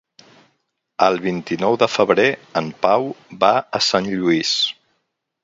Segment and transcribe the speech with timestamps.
[1.07, 2.25] El vint-i-nou de febrer
[2.63, 3.07] en Pau
[3.45, 4.57] va a Sant Lluís.